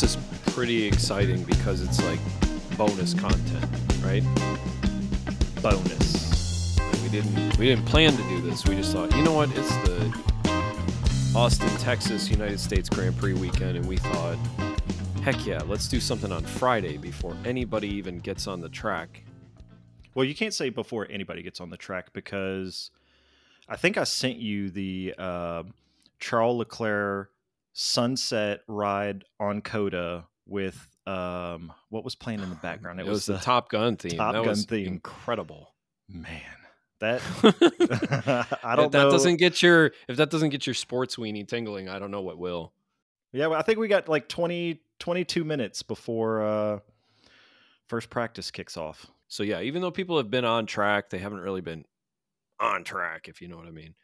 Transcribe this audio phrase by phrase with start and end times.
[0.00, 2.20] this is pretty exciting because it's like
[2.76, 3.66] bonus content,
[4.04, 4.22] right?
[5.60, 6.78] Bonus.
[6.78, 8.64] Like, we didn't we didn't plan to do this.
[8.64, 9.50] We just thought, you know what?
[9.56, 10.16] It's the
[11.34, 14.38] Austin, Texas United States Grand Prix weekend, and we thought,
[15.22, 19.24] heck yeah, let's do something on Friday before anybody even gets on the track.
[20.14, 22.92] Well, you can't say before anybody gets on the track because
[23.68, 25.62] I think I sent you the uh,
[26.20, 27.32] Charles Leclerc
[27.80, 32.98] sunset ride on COTA with um, what was playing in the background.
[32.98, 34.16] It, was, the, Top Gun theme.
[34.16, 34.86] Top that Gun was theme.
[34.86, 35.74] incredible.
[36.08, 36.42] man.
[37.00, 37.22] That
[38.64, 39.10] I don't that know.
[39.12, 42.38] doesn't get your if that doesn't get your sports weenie tingling, I don't know what
[42.38, 42.72] will.
[43.30, 46.78] Yeah, well, I think we got like 20, 22 minutes before uh,
[47.86, 49.06] first practice kicks off.
[49.28, 51.84] So yeah, even though people have been on track, they haven't really been
[52.58, 53.94] on track, if you know what I mean.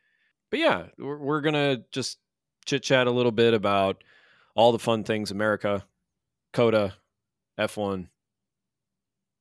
[0.50, 2.19] But yeah, we're, we're gonna just
[2.65, 4.03] chit chat a little bit about
[4.55, 5.84] all the fun things America,
[6.53, 6.95] COTA,
[7.59, 8.09] F1,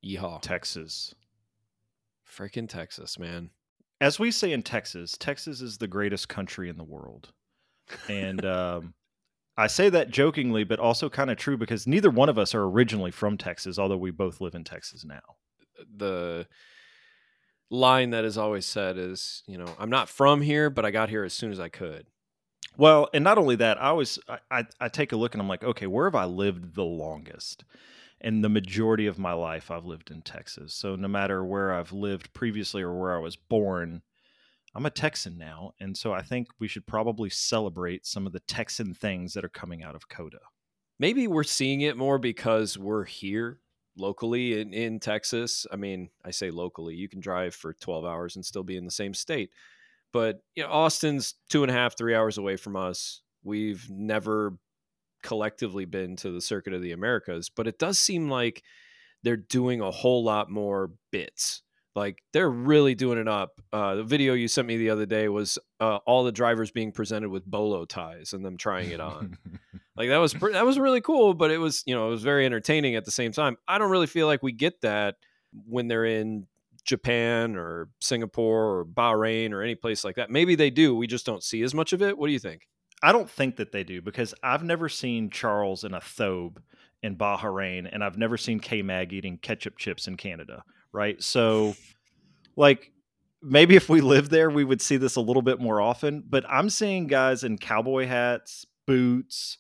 [0.03, 1.15] Yeehaw, Texas.
[2.27, 3.51] freaking Texas, man.
[4.01, 7.31] As we say in Texas, Texas is the greatest country in the world.
[8.09, 8.93] And um,
[9.55, 12.63] I say that jokingly, but also kind of true because neither one of us are
[12.63, 15.21] originally from Texas, although we both live in Texas now.
[15.95, 16.47] The
[17.69, 21.09] line that is always said is, you know, I'm not from here, but I got
[21.09, 22.07] here as soon as I could.
[22.77, 25.47] Well, and not only that, I always I, I, I take a look and I'm
[25.47, 27.63] like, okay, where have I lived the longest?
[28.21, 30.73] And the majority of my life I've lived in Texas.
[30.73, 34.01] So no matter where I've lived previously or where I was born,
[34.75, 35.73] I'm a Texan now.
[35.79, 39.49] And so I think we should probably celebrate some of the Texan things that are
[39.49, 40.39] coming out of COTA.
[40.99, 43.59] maybe we're seeing it more because we're here
[43.97, 45.67] locally in, in Texas.
[45.71, 48.85] I mean, I say locally, you can drive for 12 hours and still be in
[48.85, 49.51] the same state.
[50.13, 53.21] But you know, Austin's two and a half, three hours away from us.
[53.43, 54.53] We've never
[55.23, 58.63] collectively been to the circuit of the Americas, but it does seem like
[59.23, 61.63] they're doing a whole lot more bits.
[61.95, 63.61] Like they're really doing it up.
[63.71, 66.91] Uh, the video you sent me the other day was uh, all the drivers being
[66.91, 69.37] presented with bolo ties and them trying it on.
[69.95, 72.45] Like that was that was really cool, but it was you know it was very
[72.45, 73.57] entertaining at the same time.
[73.67, 75.15] I don't really feel like we get that
[75.67, 76.47] when they're in
[76.85, 80.29] Japan or Singapore or Bahrain or any place like that.
[80.29, 80.95] Maybe they do.
[80.95, 82.17] We just don't see as much of it.
[82.17, 82.67] What do you think?
[83.01, 86.57] I don't think that they do because I've never seen Charles in a thobe
[87.01, 90.63] in Bahrain, and I've never seen K Mag eating ketchup chips in Canada,
[90.93, 91.21] right?
[91.21, 91.75] So,
[92.55, 92.93] like,
[93.41, 96.23] maybe if we lived there, we would see this a little bit more often.
[96.27, 99.57] But I'm seeing guys in cowboy hats, boots.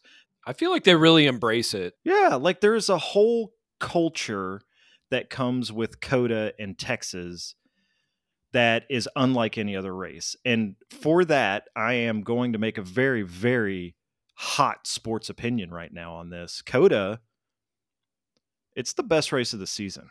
[0.47, 1.95] I feel like they really embrace it.
[2.05, 4.61] Yeah, like there's a whole culture
[5.13, 7.53] that comes with COTA in Texas
[8.51, 10.35] that is unlike any other race.
[10.43, 13.95] And for that, I am going to make a very, very
[14.35, 16.63] hot sports opinion right now on this.
[16.63, 17.19] COTA,
[18.75, 20.09] it's the best race of the season.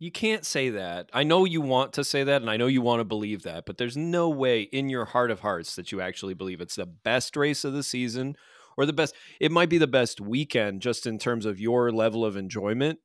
[0.00, 1.08] You can't say that.
[1.12, 3.64] I know you want to say that and I know you want to believe that,
[3.64, 6.86] but there's no way in your heart of hearts that you actually believe it's the
[6.86, 8.34] best race of the season
[8.76, 9.14] or the best.
[9.38, 12.98] It might be the best weekend just in terms of your level of enjoyment,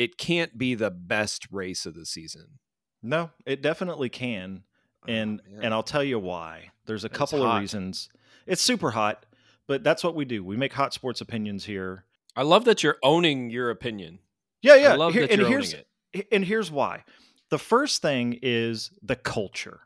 [0.00, 2.58] it can't be the best race of the season.
[3.02, 4.64] No, it definitely can.
[5.02, 6.70] Oh, and Oh, and I'll tell you why.
[6.86, 8.08] There's a It's couple of reasons.
[8.46, 9.26] It's super hot,
[9.66, 10.42] but that's what we do.
[10.44, 12.04] We make hot sports opinions here.
[12.36, 14.20] I love that you're owning your opinion.
[14.62, 14.92] Yeah, yeah.
[14.92, 16.28] I love Here- that and you're here's owning it.
[16.32, 17.04] and here's why.
[17.50, 19.80] The first thing is the culture.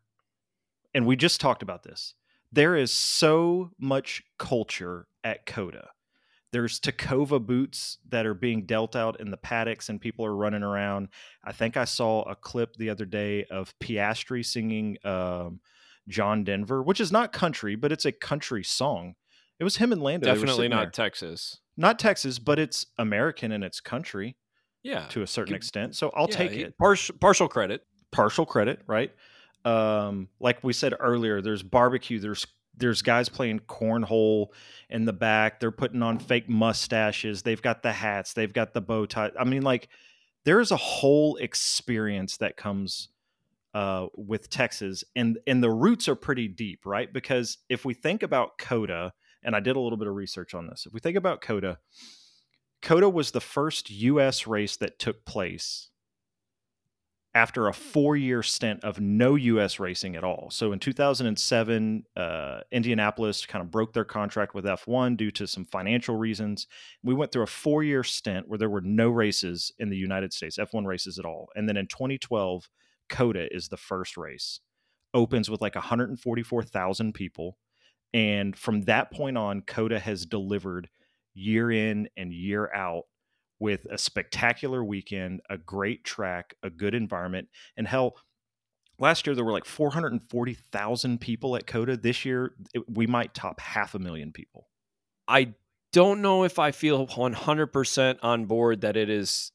[0.94, 2.14] And we just talked about this.
[2.52, 5.88] There is so much culture at COTA.
[6.54, 10.62] There's Tecovas boots that are being dealt out in the paddocks and people are running
[10.62, 11.08] around.
[11.42, 15.58] I think I saw a clip the other day of Piastri singing um,
[16.06, 19.16] John Denver, which is not country, but it's a country song.
[19.58, 20.32] It was him and Lando.
[20.32, 20.90] Definitely not there.
[20.90, 21.58] Texas.
[21.76, 24.36] not Texas, but it's American and it's country
[24.84, 25.06] Yeah.
[25.08, 25.96] to a certain extent.
[25.96, 26.78] So I'll Yeah, take it.
[26.78, 27.82] Partial partial credit.
[28.12, 29.12] Partial credit, right?
[29.64, 32.20] Um, like we said earlier, there's barbecue.
[32.20, 34.48] There's there's guys playing cornhole
[34.88, 35.60] in the back.
[35.60, 37.42] They're putting on fake mustaches.
[37.42, 38.32] They've got the hats.
[38.32, 39.30] They've got the bow tie.
[39.38, 39.88] I mean, like
[40.44, 43.08] there is a whole experience that comes
[43.74, 47.12] uh, with Texas, and and the roots are pretty deep, right?
[47.12, 49.12] Because if we think about COTA,
[49.42, 50.86] and I did a little bit of research on this.
[50.86, 51.78] If we think about COTA,
[52.82, 54.46] COTA was the first U.S.
[54.46, 55.90] race that took place
[57.34, 59.80] after a four-year stint of no U.S.
[59.80, 60.50] racing at all.
[60.50, 65.64] So in 2007, uh, Indianapolis kind of broke their contract with F1 due to some
[65.64, 66.68] financial reasons.
[67.02, 70.58] We went through a four-year stint where there were no races in the United States,
[70.58, 71.48] F1 races at all.
[71.56, 72.68] And then in 2012,
[73.08, 74.60] COTA is the first race.
[75.12, 77.58] Opens with like 144,000 people.
[78.12, 80.88] And from that point on, COTA has delivered
[81.34, 83.04] year in and year out
[83.64, 88.14] with a spectacular weekend, a great track, a good environment, and hell,
[88.98, 91.96] last year there were like 440,000 people at COTA.
[91.96, 94.68] This year it, we might top half a million people.
[95.26, 95.54] I
[95.94, 99.50] don't know if I feel 100% on board that it is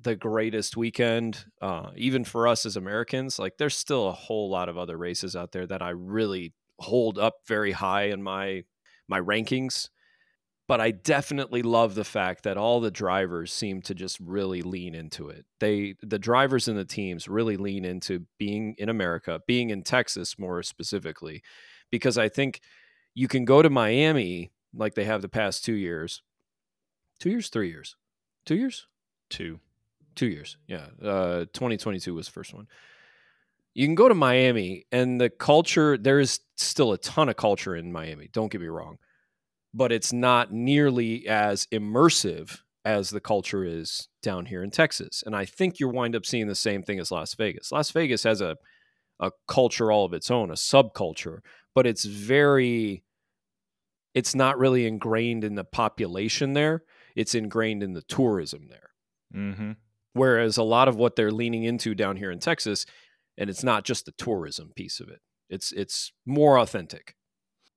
[0.00, 3.38] the greatest weekend, uh, even for us as Americans.
[3.38, 7.16] Like, there's still a whole lot of other races out there that I really hold
[7.16, 8.64] up very high in my
[9.06, 9.88] my rankings.
[10.70, 14.94] But I definitely love the fact that all the drivers seem to just really lean
[14.94, 15.44] into it.
[15.58, 20.38] They, the drivers and the teams, really lean into being in America, being in Texas
[20.38, 21.42] more specifically,
[21.90, 22.60] because I think
[23.14, 26.22] you can go to Miami like they have the past two years,
[27.18, 27.96] two years, three years,
[28.46, 28.86] two years,
[29.28, 29.58] two
[30.14, 30.56] two years.
[30.68, 32.68] Yeah, uh, 2022 was the first one.
[33.74, 37.74] You can go to Miami, and the culture there is still a ton of culture
[37.74, 38.28] in Miami.
[38.32, 38.98] Don't get me wrong,
[39.72, 45.22] but it's not nearly as immersive as the culture is down here in Texas.
[45.24, 47.70] And I think you wind up seeing the same thing as Las Vegas.
[47.70, 48.56] Las Vegas has a
[49.20, 51.40] a culture all of its own, a subculture,
[51.74, 53.04] but it's very
[54.14, 56.82] it's not really ingrained in the population there.
[57.14, 58.90] It's ingrained in the tourism there.
[59.34, 59.72] Mm-hmm.
[60.14, 62.86] Whereas a lot of what they're leaning into down here in Texas,
[63.38, 65.20] and it's not just the tourism piece of it.
[65.48, 67.14] It's it's more authentic.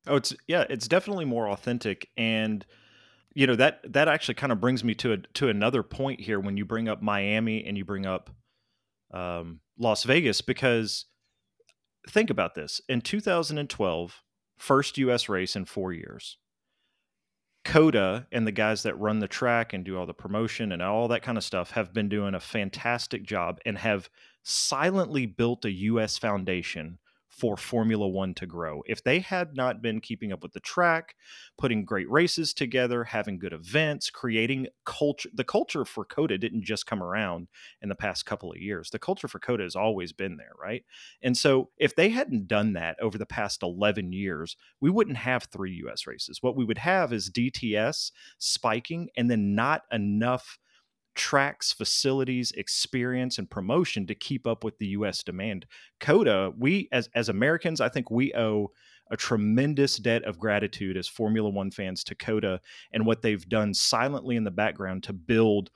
[0.07, 2.65] Oh, it's yeah, it's definitely more authentic, and
[3.33, 6.39] you know that that actually kind of brings me to a to another point here
[6.39, 8.29] when you bring up Miami and you bring up
[9.13, 11.05] um, Las Vegas because
[12.09, 14.21] think about this in 2012,
[14.57, 15.29] first U.S.
[15.29, 16.37] race in four years.
[17.63, 21.07] COTA and the guys that run the track and do all the promotion and all
[21.07, 24.09] that kind of stuff have been doing a fantastic job and have
[24.43, 26.99] silently built a US foundation
[27.33, 28.83] for Formula One to grow.
[28.85, 31.15] If they had not been keeping up with the track,
[31.57, 36.85] putting great races together, having good events, creating culture, the culture for COTA didn't just
[36.85, 37.47] come around
[37.81, 38.91] in the past couple of years.
[38.91, 40.85] The culture for COTA has always been there, right?
[41.23, 45.45] And so if they hadn't done that over the past 11 years, we wouldn't have
[45.45, 46.43] three US races.
[46.43, 50.59] What we would have is DTS spiking and then not enough
[51.15, 55.23] tracks, facilities, experience, and promotion to keep up with the U.S.
[55.23, 55.65] demand.
[55.99, 58.71] COTA we as as Americans, I think we owe
[59.11, 62.61] a tremendous debt of gratitude as Formula One fans to COTA
[62.91, 65.69] and what they've done silently in the background to build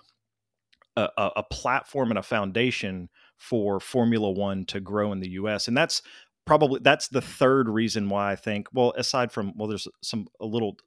[0.95, 5.67] a, a, a platform and a foundation for Formula One to grow in the U.S.
[5.67, 6.01] And that's
[6.45, 8.67] probably that's the third reason why I think.
[8.73, 10.77] Well, aside from well, there's some a little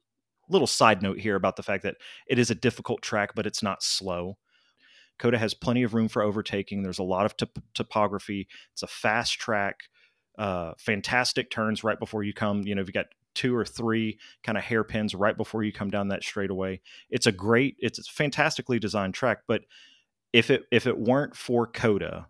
[0.51, 3.63] little side note here about the fact that it is a difficult track, but it's
[3.63, 4.37] not slow.
[5.19, 6.81] COTA has plenty of room for overtaking.
[6.81, 8.47] There's a lot of top- topography.
[8.73, 9.81] It's a fast track,
[10.37, 12.63] uh, fantastic turns right before you come.
[12.63, 16.09] You know, you've got two or three kind of hairpins right before you come down
[16.09, 16.81] that straightaway.
[17.09, 19.43] It's a great, it's a fantastically designed track.
[19.47, 19.61] But
[20.33, 22.27] if it if it weren't for COTA,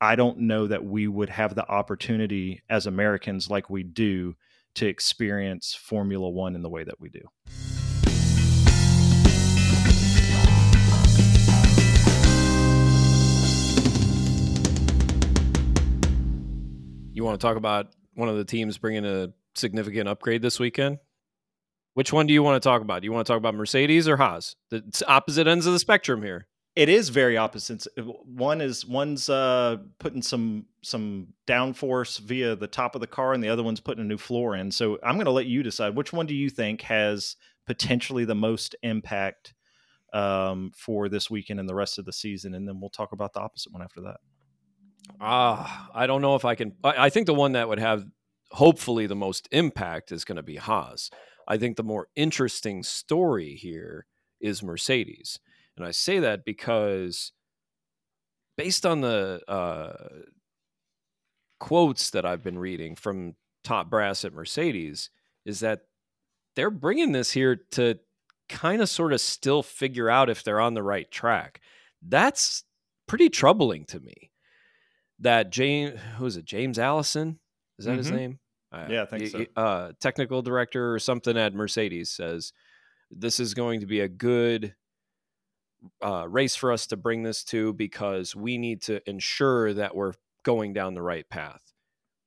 [0.00, 4.36] I don't know that we would have the opportunity as Americans like we do
[4.78, 7.20] to experience Formula One in the way that we do.
[17.12, 20.98] You want to talk about one of the teams bringing a significant upgrade this weekend?
[21.94, 23.02] Which one do you want to talk about?
[23.02, 24.54] Do you want to talk about Mercedes or Haas?
[24.70, 26.47] The opposite ends of the spectrum here
[26.78, 27.84] it is very opposite.
[28.24, 33.42] One is one's uh, putting some some downforce via the top of the car, and
[33.42, 34.70] the other one's putting a new floor in.
[34.70, 37.34] So I'm going to let you decide which one do you think has
[37.66, 39.54] potentially the most impact
[40.12, 43.32] um, for this weekend and the rest of the season, and then we'll talk about
[43.32, 44.18] the opposite one after that.
[45.20, 46.74] Ah, uh, I don't know if I can.
[46.84, 48.04] I, I think the one that would have
[48.52, 51.10] hopefully the most impact is going to be Haas.
[51.48, 54.06] I think the more interesting story here
[54.40, 55.40] is Mercedes
[55.78, 57.32] and I say that because
[58.56, 59.92] based on the uh,
[61.58, 65.10] quotes that I've been reading from top brass at Mercedes,
[65.44, 65.82] is that
[66.56, 67.98] they're bringing this here to
[68.48, 71.60] kind of sort of still figure out if they're on the right track.
[72.02, 72.64] That's
[73.06, 74.30] pretty troubling to me.
[75.20, 76.44] That James, who is it?
[76.44, 77.38] James Allison,
[77.78, 77.98] is that mm-hmm.
[77.98, 78.38] his name?
[78.70, 79.46] Uh, yeah, I think so.
[79.56, 82.52] Uh, technical director or something at Mercedes says
[83.10, 84.74] this is going to be a good
[86.02, 90.14] uh, race for us to bring this to because we need to ensure that we're
[90.42, 91.62] going down the right path.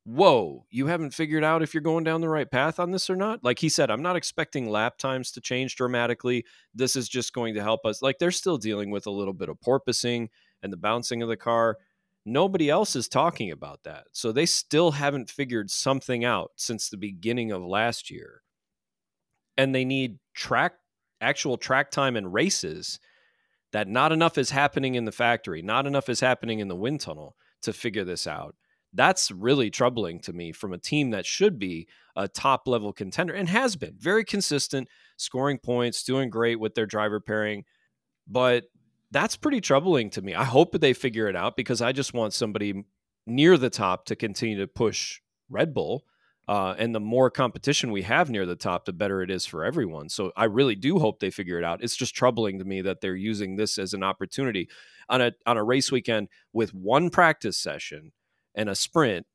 [0.04, 3.16] Whoa, you haven't figured out if you're going down the right path on this or
[3.16, 3.44] not?
[3.44, 6.44] Like he said, I'm not expecting lap times to change dramatically.
[6.74, 8.02] This is just going to help us.
[8.02, 10.30] Like they're still dealing with a little bit of porpoising
[10.64, 11.78] and the bouncing of the car.
[12.26, 14.06] Nobody else is talking about that.
[14.12, 18.42] So they still haven't figured something out since the beginning of last year.
[19.56, 20.74] And they need track
[21.20, 23.00] actual track time and races
[23.72, 27.02] that not enough is happening in the factory, not enough is happening in the wind
[27.02, 28.56] tunnel to figure this out.
[28.94, 33.34] That's really troubling to me from a team that should be a top level contender
[33.34, 37.64] and has been very consistent, scoring points, doing great with their driver pairing.
[38.28, 38.66] But
[39.12, 40.36] that's pretty troubling to me.
[40.36, 42.84] I hope they figure it out because I just want somebody
[43.26, 46.04] near the top to continue to push Red Bull.
[46.48, 49.64] Uh, and the more competition we have near the top, the better it is for
[49.64, 50.10] everyone.
[50.10, 51.84] So I really do hope they figure it out.
[51.84, 54.68] It's just troubling to me that they're using this as an opportunity
[55.08, 58.12] on a on a race weekend with one practice session
[58.56, 59.26] and a sprint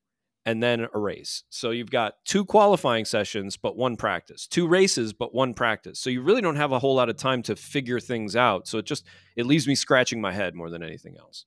[0.44, 1.42] and then a race.
[1.50, 5.98] So you've got two qualifying sessions, but one practice, two races, but one practice.
[5.98, 8.68] So you really don't have a whole lot of time to figure things out.
[8.68, 11.46] So it just it leaves me scratching my head more than anything else.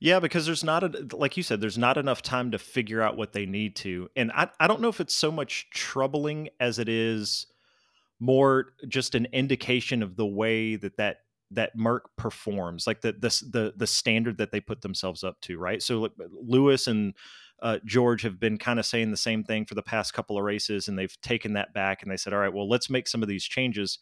[0.00, 3.16] Yeah, because there's not a like you said, there's not enough time to figure out
[3.16, 4.08] what they need to.
[4.14, 7.46] And I, I don't know if it's so much troubling as it is
[8.20, 11.18] more just an indication of the way that that
[11.50, 15.58] that Merc performs, like the the the, the standard that they put themselves up to,
[15.58, 15.82] right?
[15.82, 17.14] So like, Lewis and
[17.60, 20.44] uh, George have been kind of saying the same thing for the past couple of
[20.44, 23.22] races, and they've taken that back and they said, all right, well, let's make some
[23.22, 23.98] of these changes.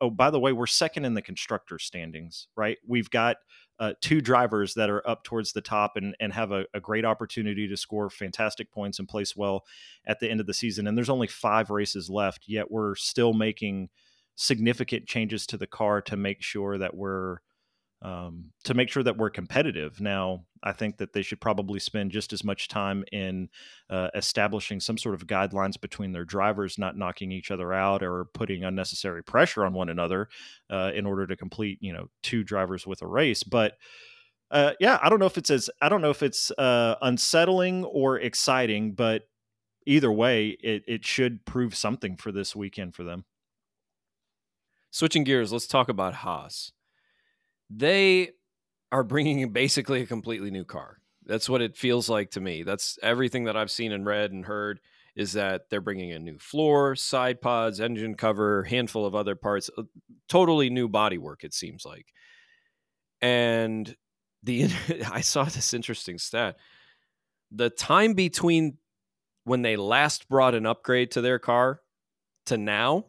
[0.00, 2.78] Oh, by the way, we're second in the constructor standings, right?
[2.86, 3.38] We've got
[3.80, 7.04] uh, two drivers that are up towards the top and, and have a, a, great
[7.04, 9.64] opportunity to score fantastic points and place well
[10.06, 10.88] at the end of the season.
[10.88, 13.88] And there's only five races left, yet we're still making
[14.34, 17.38] significant changes to the car to make sure that we're
[18.02, 20.00] um, to make sure that we're competitive.
[20.00, 23.48] Now, I think that they should probably spend just as much time in
[23.90, 28.26] uh, establishing some sort of guidelines between their drivers, not knocking each other out or
[28.26, 30.28] putting unnecessary pressure on one another
[30.70, 33.42] uh, in order to complete, you know, two drivers with a race.
[33.42, 33.74] But
[34.50, 37.84] uh, yeah, I don't know if it's as I don't know if it's uh, unsettling
[37.84, 39.28] or exciting, but
[39.86, 43.24] either way, it it should prove something for this weekend for them.
[44.90, 46.72] Switching gears, let's talk about Haas
[47.70, 48.30] they
[48.90, 50.98] are bringing basically a completely new car.
[51.26, 52.62] That's what it feels like to me.
[52.62, 54.80] That's everything that I've seen and read and heard
[55.14, 59.68] is that they're bringing a new floor, side pods, engine cover, handful of other parts,
[59.76, 59.82] uh,
[60.28, 61.44] totally new bodywork.
[61.44, 62.06] It seems like,
[63.20, 63.94] and
[64.42, 64.70] the
[65.12, 66.56] I saw this interesting stat:
[67.50, 68.78] the time between
[69.44, 71.80] when they last brought an upgrade to their car
[72.46, 73.06] to now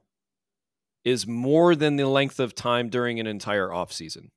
[1.05, 4.31] is more than the length of time during an entire off season.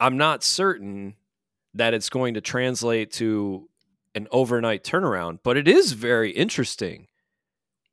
[0.00, 1.14] I'm not certain
[1.74, 3.68] that it's going to translate to
[4.14, 7.06] an overnight turnaround, but it is very interesting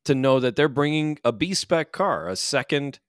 [0.05, 2.99] to know that they're bringing a B spec car, a second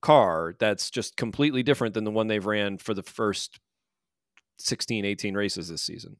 [0.00, 3.60] car that's just completely different than the one they've ran for the first
[4.58, 6.16] 16, 18 races this season.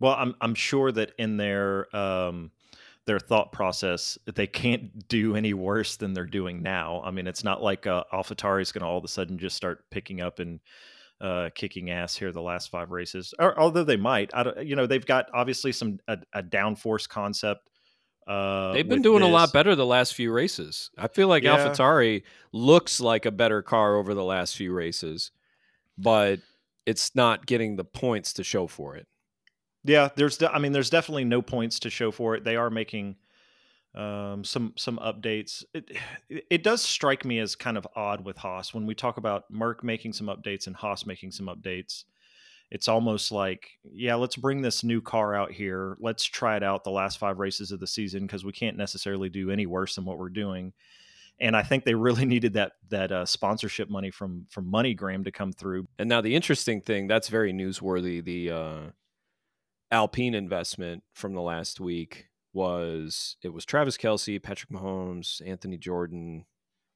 [0.00, 2.52] Well, I'm I'm sure that in their um,
[3.08, 7.00] their thought process, they can't do any worse than they're doing now.
[7.02, 9.56] I mean, it's not like uh, AlphaTauri is going to all of a sudden just
[9.56, 10.60] start picking up and
[11.22, 13.32] uh, kicking ass here the last five races.
[13.38, 17.08] Or, although they might, I don't, you know, they've got obviously some a, a downforce
[17.08, 17.70] concept.
[18.26, 19.30] Uh, They've been doing this.
[19.30, 20.90] a lot better the last few races.
[20.98, 21.56] I feel like yeah.
[21.56, 25.30] AlphaTauri looks like a better car over the last few races,
[25.96, 26.40] but
[26.84, 29.06] it's not getting the points to show for it.
[29.84, 30.38] Yeah, there's.
[30.38, 32.44] De- I mean, there's definitely no points to show for it.
[32.44, 33.16] They are making
[33.94, 35.64] um, some some updates.
[35.74, 35.96] It
[36.28, 39.82] it does strike me as kind of odd with Haas when we talk about Merc
[39.82, 42.04] making some updates and Haas making some updates.
[42.70, 45.96] It's almost like, yeah, let's bring this new car out here.
[46.00, 49.30] Let's try it out the last five races of the season because we can't necessarily
[49.30, 50.74] do any worse than what we're doing.
[51.40, 55.32] And I think they really needed that that uh, sponsorship money from from MoneyGram to
[55.32, 55.88] come through.
[55.98, 58.22] And now the interesting thing that's very newsworthy.
[58.22, 58.80] The uh,
[59.90, 66.44] Alpine investment from the last week was it was Travis Kelce, Patrick Mahomes, Anthony Jordan,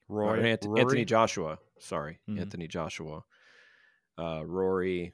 [0.09, 1.59] Roy, Ant- Anthony Joshua.
[1.79, 2.41] Sorry, mm-hmm.
[2.41, 3.25] Anthony Joshua,
[4.19, 5.13] uh, Rory,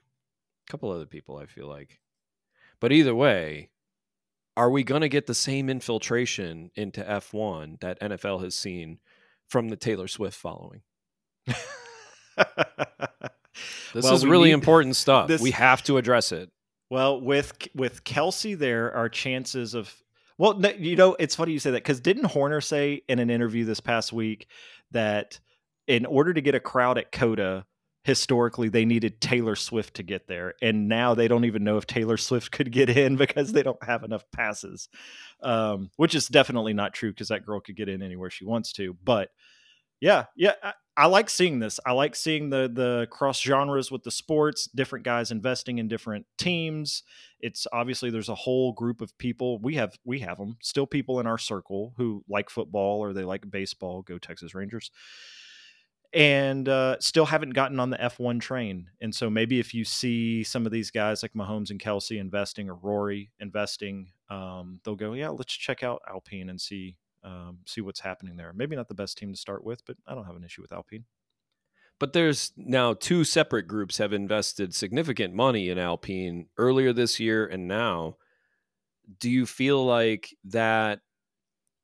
[0.68, 1.37] a couple other people.
[1.37, 2.00] I feel like,
[2.80, 3.70] but either way,
[4.56, 8.99] are we going to get the same infiltration into F1 that NFL has seen
[9.47, 10.82] from the Taylor Swift following?
[11.47, 11.64] this
[13.94, 15.28] well, is really need, important stuff.
[15.28, 16.50] This, we have to address it.
[16.90, 19.95] Well, with with Kelce, there are chances of
[20.38, 23.64] well, you know, it's funny you say that because didn't Horner say in an interview
[23.64, 24.47] this past week
[24.92, 25.40] that
[25.88, 27.66] in order to get a crowd at COTA,
[28.04, 31.87] historically they needed Taylor Swift to get there, and now they don't even know if
[31.87, 34.88] Taylor Swift could get in because they don't have enough passes,
[35.42, 38.73] um, which is definitely not true because that girl could get in anywhere she wants
[38.75, 38.97] to.
[39.04, 39.30] But
[40.00, 40.52] Yeah, yeah.
[40.62, 41.78] I, I like seeing this.
[41.87, 46.26] I like seeing the the cross genres with the sports, different guys investing in different
[46.38, 47.05] teams.
[47.40, 49.61] It's obviously there's a whole group of people.
[49.61, 53.23] We have we have them still people in our circle who like football or they
[53.23, 54.02] like baseball.
[54.02, 54.90] Go Texas Rangers
[56.14, 58.88] and uh, still haven't gotten on the F1 train.
[59.00, 62.71] And so maybe if you see some of these guys like Mahomes and Kelce investing
[62.71, 67.81] or Rory investing, um, they'll go, yeah, let's check out Alpine and see um, see
[67.81, 68.53] what's happening there.
[68.53, 70.73] Maybe not the best team to start with, but I don't have an issue with
[70.73, 71.05] Alpine.
[71.99, 77.47] But there's now two separate groups have invested significant money in Alpine earlier this year
[77.47, 78.17] and now.
[79.19, 81.01] Do you feel like that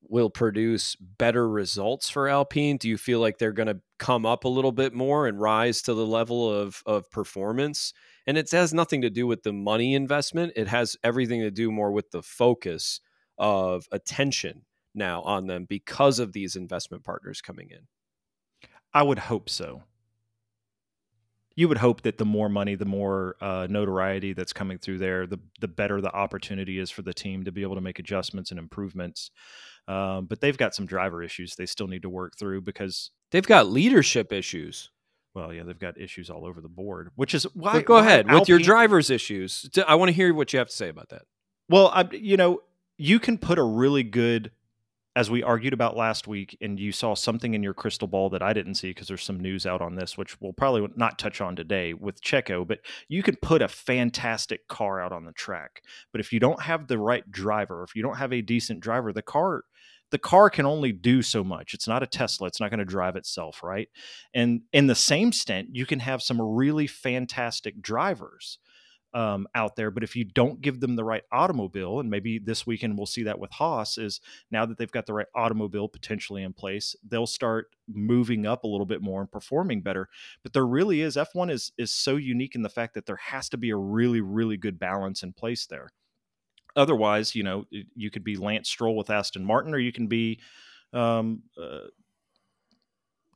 [0.02, 2.76] will produce better results for Alpine?
[2.76, 5.82] Do you feel like they're going to come up a little bit more and rise
[5.82, 7.92] to the level of of performance?
[8.26, 10.52] And it has nothing to do with the money investment.
[10.54, 13.00] It has everything to do more with the focus
[13.36, 14.62] of attention
[14.94, 17.86] now on them because of these investment partners coming in.
[18.92, 19.82] I would hope so.
[21.56, 25.26] You would hope that the more money, the more uh, notoriety that's coming through there,
[25.26, 28.50] the the better the opportunity is for the team to be able to make adjustments
[28.50, 29.30] and improvements.
[29.86, 33.46] Um, but they've got some driver issues they still need to work through because they've
[33.46, 34.90] got leadership issues.
[35.34, 37.74] Well, yeah, they've got issues all over the board, which is why.
[37.74, 39.68] But go why ahead Alpine, with your driver's issues.
[39.86, 41.22] I want to hear what you have to say about that.
[41.68, 42.60] Well, I, you know,
[42.98, 44.52] you can put a really good
[45.16, 48.42] as we argued about last week, and you saw something in your crystal ball that
[48.42, 51.40] I didn't see because there's some news out on this, which we'll probably not touch
[51.40, 55.82] on today with Checo, but you can put a fantastic car out on the track.
[56.10, 59.12] But if you don't have the right driver, if you don't have a decent driver,
[59.12, 59.64] the car
[60.10, 61.74] the car can only do so much.
[61.74, 62.46] It's not a Tesla.
[62.46, 63.88] It's not going to drive itself, right?
[64.32, 68.58] And in the same stint, you can have some really fantastic drivers
[69.14, 69.90] um, out there.
[69.90, 73.22] But if you don't give them the right automobile, and maybe this weekend we'll see
[73.22, 77.26] that with Haas, is now that they've got the right automobile potentially in place, they'll
[77.26, 80.08] start moving up a little bit more and performing better.
[80.42, 83.48] But there really is F1 is is so unique in the fact that there has
[83.50, 85.90] to be a really really good balance in place there.
[86.76, 90.40] Otherwise, you know, you could be Lance Stroll with Aston Martin, or you can be
[90.92, 91.86] um, uh,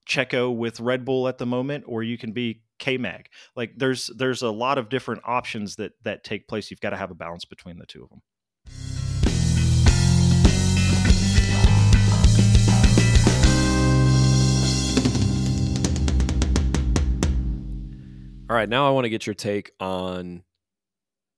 [0.08, 3.26] Checo with Red Bull at the moment, or you can be KMAG.
[3.56, 6.70] Like there's there's a lot of different options that that take place.
[6.70, 8.22] You've got to have a balance between the two of them.
[18.50, 20.42] All right, now I want to get your take on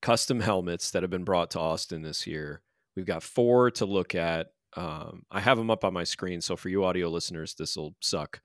[0.01, 2.61] custom helmets that have been brought to Austin this year.
[2.95, 4.53] We've got four to look at.
[4.77, 7.95] Um, I have them up on my screen, so for you audio listeners, this will
[7.99, 8.41] suck.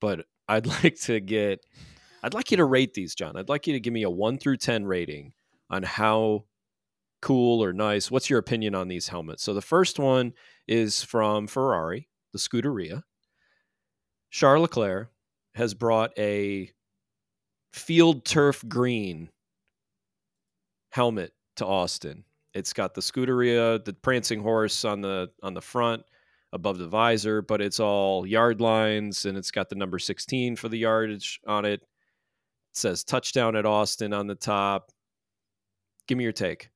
[0.00, 1.64] But I'd like to get
[2.22, 3.36] I'd like you to rate these, John.
[3.36, 5.32] I'd like you to give me a one through 10 rating
[5.70, 6.44] on how
[7.20, 8.10] cool or nice.
[8.10, 9.42] What's your opinion on these helmets?
[9.42, 10.32] So the first one
[10.66, 13.02] is from Ferrari, the Scuderia.
[14.30, 15.10] Charles Leclerc
[15.54, 16.70] has brought a
[17.72, 19.30] field turf green
[20.90, 22.24] helmet to Austin.
[22.54, 26.02] It's got the Scuderia, the prancing horse on the on the front
[26.52, 30.68] above the visor, but it's all yard lines and it's got the number 16 for
[30.68, 31.82] the yardage on it
[32.72, 34.92] says touchdown at Austin on the top.
[36.06, 36.70] Give me your take.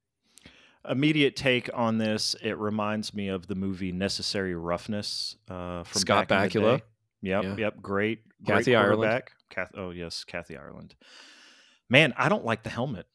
[0.88, 2.34] Immediate take on this.
[2.42, 6.82] It reminds me of the movie Necessary Roughness uh, from Scott Bakula.
[7.22, 7.56] Yep, yeah.
[7.56, 7.80] yep.
[7.80, 9.22] Great, Kathy Ireland.
[9.48, 10.96] Kath, oh yes, Kathy Ireland.
[11.88, 13.06] Man, I don't like the helmet.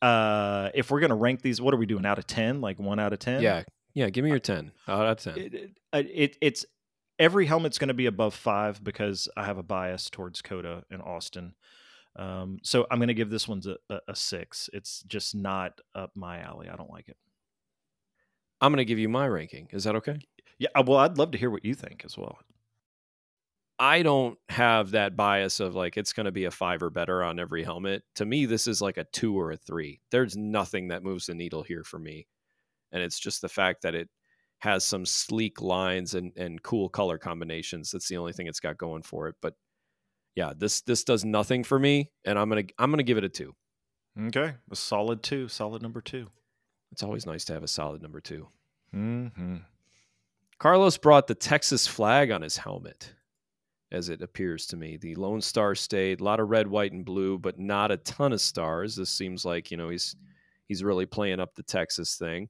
[0.00, 2.06] Uh, if we're gonna rank these, what are we doing?
[2.06, 2.60] Out of ten?
[2.60, 3.42] Like one out of ten?
[3.42, 4.10] Yeah, yeah.
[4.10, 5.36] Give me your ten out of ten.
[5.36, 6.66] It, it, it, it's
[7.18, 11.00] every helmet's going to be above five because I have a bias towards COTA and
[11.02, 11.54] Austin.
[12.16, 14.68] Um, so I'm going to give this one a, a, six.
[14.72, 16.68] It's just not up my alley.
[16.68, 17.16] I don't like it.
[18.60, 19.68] I'm going to give you my ranking.
[19.72, 20.18] Is that okay?
[20.58, 20.68] Yeah.
[20.74, 22.38] Uh, well, I'd love to hear what you think as well.
[23.78, 27.24] I don't have that bias of like it's going to be a five or better
[27.24, 28.04] on every helmet.
[28.16, 30.00] To me, this is like a two or a three.
[30.10, 32.28] There's nothing that moves the needle here for me.
[32.92, 34.08] And it's just the fact that it
[34.58, 37.90] has some sleek lines and, and cool color combinations.
[37.90, 39.34] That's the only thing it's got going for it.
[39.42, 39.54] But
[40.34, 43.28] yeah, this this does nothing for me, and I'm gonna I'm gonna give it a
[43.28, 43.54] two.
[44.28, 46.28] Okay, a solid two, solid number two.
[46.92, 48.46] It's always nice to have a solid number 2
[48.94, 49.56] mm-hmm.
[50.58, 53.14] Carlos brought the Texas flag on his helmet,
[53.90, 54.96] as it appears to me.
[54.96, 58.32] The Lone Star State, a lot of red, white, and blue, but not a ton
[58.32, 58.94] of stars.
[58.94, 60.14] This seems like you know he's
[60.68, 62.48] he's really playing up the Texas thing.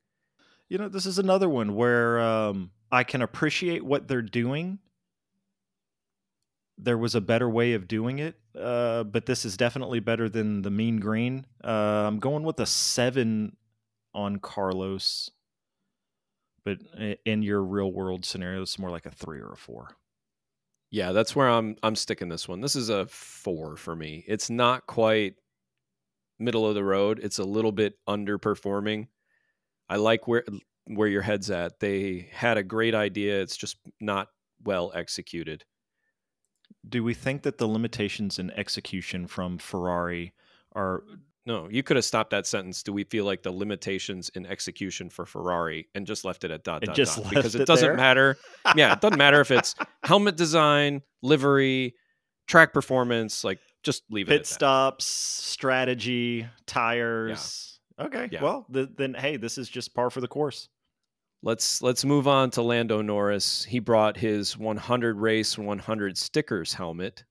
[0.69, 4.79] You know, this is another one where um, I can appreciate what they're doing
[6.79, 10.63] there was a better way of doing it, uh, but this is definitely better than
[10.63, 11.47] the mean green.
[11.63, 13.57] Uh, I'm going with a seven
[14.15, 15.31] on Carlos,
[16.65, 16.79] but
[17.25, 19.97] in your real world scenario, it's more like a three or a four.
[20.93, 22.61] Yeah, that's where I'm I'm sticking this one.
[22.61, 24.25] This is a 4 for me.
[24.29, 25.37] It's not quite
[26.39, 27.19] middle of the road.
[27.23, 29.09] It's a little bit underperforming.
[29.89, 30.45] I like where
[30.85, 31.81] where your head's at.
[31.81, 33.41] They had a great idea.
[33.41, 34.29] It's just not
[34.65, 35.65] well executed.
[36.89, 40.33] Do we think that the limitations in execution from Ferrari
[40.75, 41.03] are
[41.45, 42.85] no, you could have stopped that sentence.
[42.85, 46.63] Do we feel like the limitations in execution for Ferrari and just left it at
[46.63, 47.97] dot dot just dot because it it doesn't there?
[47.97, 48.37] matter.
[48.77, 51.97] Yeah, it doesn't matter if it's helmet design, livery,
[52.47, 53.43] track performance.
[53.43, 54.31] Like, just leave it.
[54.31, 54.53] pit at that.
[54.55, 57.81] stops, strategy, tires?
[57.99, 58.43] Okay, Yeah.
[58.43, 60.69] well th- then hey, this is just par for the course.
[61.45, 63.65] Let's let's move on to Lando Norris.
[63.65, 67.25] He brought his 100 race 100 stickers helmet.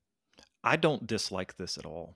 [0.64, 2.16] I don't dislike this at all.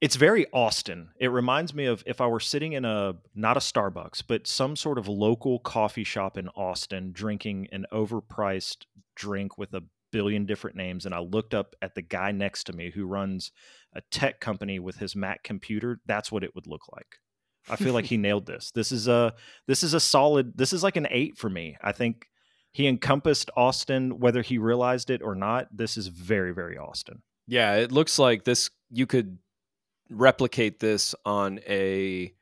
[0.00, 1.10] It's very Austin.
[1.20, 4.74] It reminds me of if I were sitting in a not a Starbucks, but some
[4.74, 10.76] sort of local coffee shop in Austin drinking an overpriced drink with a billion different
[10.76, 13.52] names and I looked up at the guy next to me who runs
[13.94, 17.18] a tech company with his Mac computer, that's what it would look like.
[17.68, 18.70] I feel like he nailed this.
[18.72, 19.34] This is a
[19.66, 21.76] this is a solid this is like an 8 for me.
[21.82, 22.26] I think
[22.72, 25.68] he encompassed Austin whether he realized it or not.
[25.70, 27.22] This is very very Austin.
[27.46, 29.38] Yeah, it looks like this you could
[30.10, 32.32] replicate this on a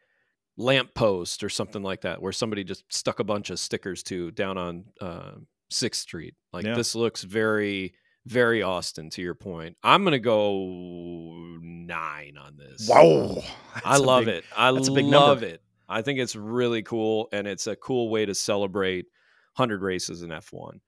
[0.56, 4.58] lamppost or something like that where somebody just stuck a bunch of stickers to down
[4.58, 5.32] on uh,
[5.72, 6.34] 6th Street.
[6.52, 6.74] Like Yeah.
[6.74, 7.94] this looks very
[8.26, 9.76] very Austin to your point.
[9.82, 12.88] I'm going to go 9 on this.
[12.88, 13.42] Wow.
[13.84, 14.44] I love it.
[14.56, 15.54] I that's a big love number.
[15.54, 15.62] it.
[15.88, 19.06] I think it's really cool and it's a cool way to celebrate
[19.56, 20.80] 100 races in F1.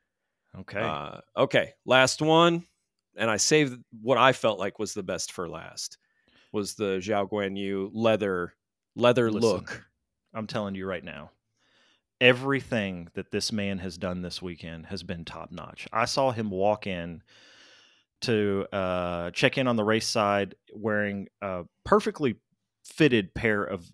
[0.60, 0.80] Okay.
[0.80, 2.64] Uh, okay, last one,
[3.16, 5.98] and I saved what I felt like was the best for last.
[6.52, 8.54] Was the Zhou Guan Yu leather
[8.94, 9.50] leather Listen.
[9.50, 9.84] look?
[10.32, 11.30] I'm telling you right now,
[12.24, 15.86] everything that this man has done this weekend has been top notch.
[15.92, 17.22] I saw him walk in
[18.22, 22.36] to uh, check in on the race side wearing a perfectly
[22.82, 23.92] fitted pair of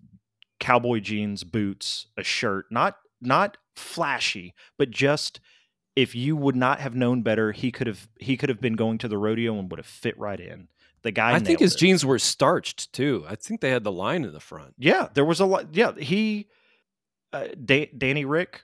[0.61, 5.41] cowboy jeans, boots, a shirt, not not flashy, but just
[5.97, 8.97] if you would not have known better, he could have he could have been going
[8.99, 10.69] to the rodeo and would have fit right in.
[11.01, 11.79] The guy I, think his it.
[11.79, 13.25] jeans were starched too.
[13.27, 14.75] I think they had the line in the front.
[14.77, 15.75] Yeah, there was a lot.
[15.75, 16.47] Yeah, he,
[17.33, 18.61] uh, da- Danny Ric,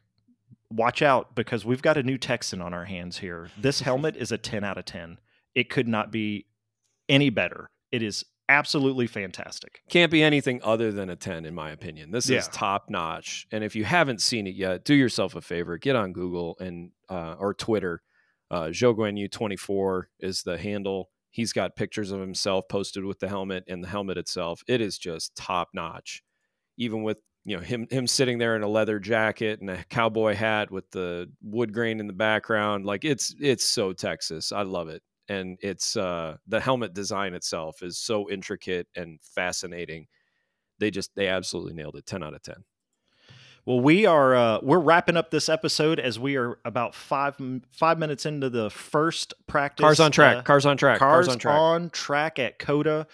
[0.69, 3.49] watch out because we've got a new Texan on our hands here.
[3.58, 5.19] This helmet is a 10 out of 10.
[5.56, 6.47] It could not be
[7.10, 7.69] any better.
[7.91, 9.82] It is absolutely fantastic.
[9.89, 12.12] Can't be anything other than a 10 in my opinion.
[12.12, 12.39] This Yeah.
[12.39, 13.47] is top notch.
[13.51, 16.91] And if you haven't seen it yet, do yourself a favor, get on Google and
[17.10, 18.01] uh, or Twitter.
[18.49, 21.10] Uh, Zhou Guan Yu 24 is the handle.
[21.30, 24.63] He's got pictures of himself posted with the helmet and the helmet itself.
[24.67, 26.23] It is just top notch.
[26.77, 30.36] Even with you know him him sitting there in a leather jacket and a cowboy
[30.36, 34.51] hat with the wood grain in the background, like it's it's so Texas.
[34.51, 35.01] I love it.
[35.29, 40.07] And it's uh the helmet design itself is so intricate and fascinating.
[40.79, 42.05] They just they absolutely nailed it.
[42.05, 42.55] 10 out of 10.
[43.65, 47.38] Well, we are uh, we're wrapping up this episode as we are about five
[47.71, 49.83] five minutes into the first practice.
[49.86, 50.38] Cars on track.
[50.38, 50.99] uh, cars on track.
[50.99, 51.57] cars, Cars, on track.
[51.57, 53.07] on track at COTA.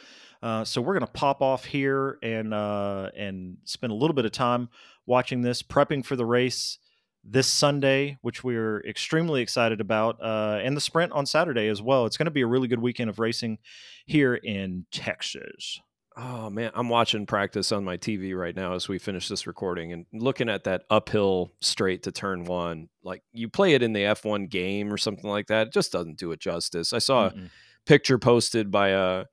[0.44, 4.32] Uh, so we're gonna pop off here and uh, and spend a little bit of
[4.34, 4.68] time
[5.06, 6.80] watching this, prepping for the race
[7.24, 12.06] this Sunday, which we're extremely excited about, uh, and the sprint on Saturday as well.
[12.06, 13.60] It's going to be a really good weekend of racing
[14.06, 15.80] here in Texas.
[16.18, 19.94] Oh man, I'm watching practice on my TV right now as we finish this recording
[19.94, 22.90] and looking at that uphill straight to turn one.
[23.02, 26.20] Like you play it in the F1 game or something like that, it just doesn't
[26.20, 26.92] do it justice.
[26.92, 27.50] I saw a Mm-mm.
[27.86, 29.26] picture posted by a,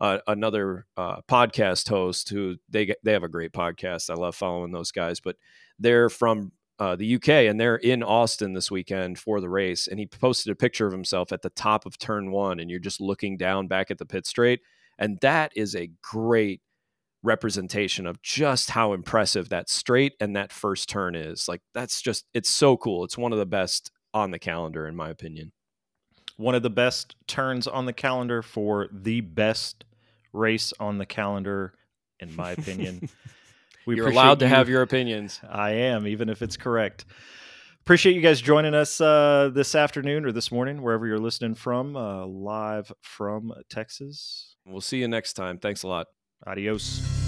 [0.00, 4.10] a another uh, podcast host who they they have a great podcast.
[4.10, 5.36] I love following those guys, but
[5.78, 9.86] they're from uh, the UK and they're in Austin this weekend for the race.
[9.86, 12.80] And he posted a picture of himself at the top of turn one, and you're
[12.80, 14.60] just looking down back at the pit straight,
[14.98, 16.60] and that is a great
[17.22, 21.48] representation of just how impressive that straight and that first turn is.
[21.48, 23.04] Like that's just it's so cool.
[23.04, 25.52] It's one of the best on the calendar in my opinion.
[26.36, 29.84] One of the best turns on the calendar for the best
[30.32, 31.74] race on the calendar,
[32.20, 33.08] in my opinion.
[33.86, 35.40] We You're allowed to you- have your opinions.
[35.48, 37.04] I am, even if it's correct.
[37.82, 41.96] Appreciate you guys joining us uh, this afternoon or this morning, wherever you're listening from,
[41.96, 44.56] uh, live from Texas.
[44.66, 45.58] We'll see you next time.
[45.58, 46.08] Thanks a lot.
[46.44, 47.25] Adios.